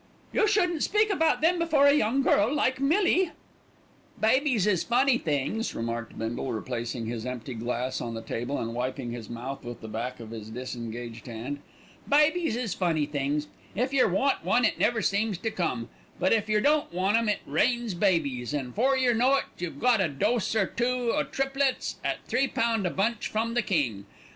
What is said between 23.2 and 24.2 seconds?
from the King.